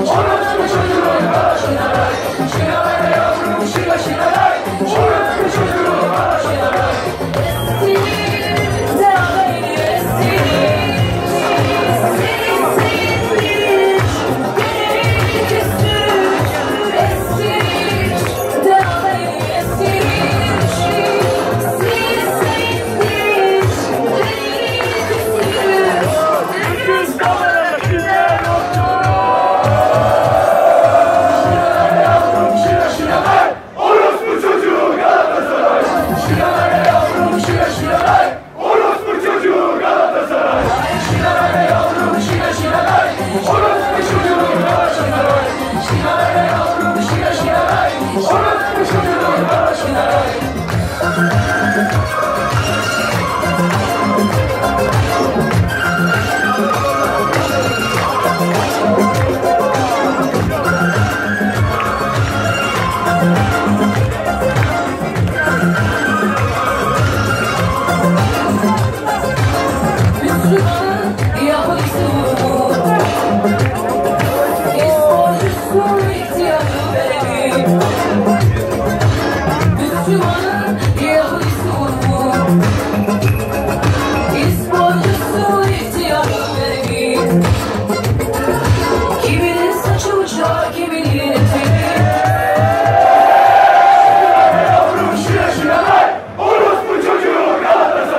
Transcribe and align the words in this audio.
Orospu 0.00 1.97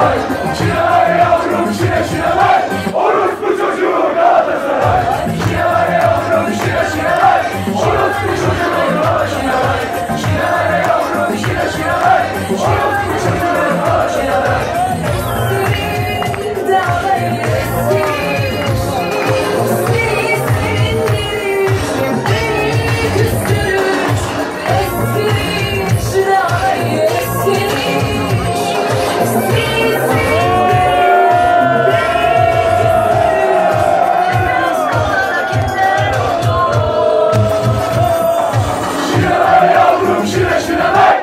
아 0.00 0.39
Şile 39.30 39.72
yavrum 39.72 40.26
şile 40.26 40.60
şile 40.60 40.78
bak. 40.78 41.19